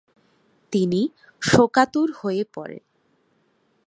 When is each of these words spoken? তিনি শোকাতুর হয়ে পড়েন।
তিনি 0.73 1.01
শোকাতুর 1.41 2.09
হয়ে 2.19 2.43
পড়েন। 2.53 2.83